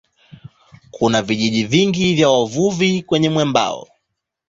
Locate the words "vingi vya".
1.63-2.29